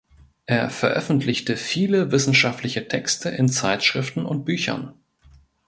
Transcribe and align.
Er 0.47 0.71
veröffentlichte 0.71 1.55
viele 1.55 2.11
wissenschaftliche 2.11 2.87
Texte 2.87 3.29
in 3.29 3.49
Zeitschriften 3.49 4.25
und 4.25 4.45
Büchern. 4.45 4.95